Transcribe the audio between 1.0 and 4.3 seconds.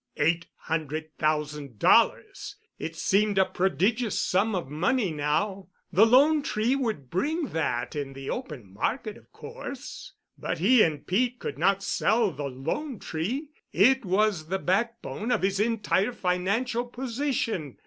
thousand dollars! It seemed a prodigious